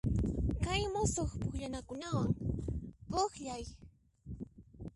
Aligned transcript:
Kay 0.63 0.81
musuq 0.93 1.29
pukllanakunawan 1.41 2.29
pukllay. 3.11 3.63